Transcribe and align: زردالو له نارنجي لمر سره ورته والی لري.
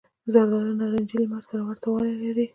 زردالو 0.33 0.65
له 0.69 0.73
نارنجي 0.79 1.15
لمر 1.21 1.43
سره 1.49 1.61
ورته 1.67 1.87
والی 1.89 2.15
لري. 2.23 2.45